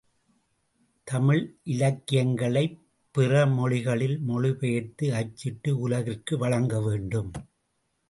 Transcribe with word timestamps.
தமிழ் 1.07 1.41
இலக்கியங்களைப் 1.65 2.79
பிற 3.15 3.45
மொழிகளில் 3.51 4.19
மொழி 4.21 4.53
பெயர்த்து 4.55 5.13
அச்சிட்டு 5.13 5.79
உலகிற்கு 5.79 6.37
வழங்கவேண்டும். 6.37 7.31